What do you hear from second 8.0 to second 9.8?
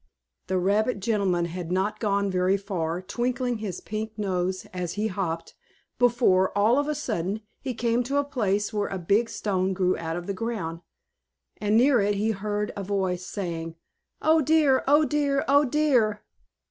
to a place where a big stone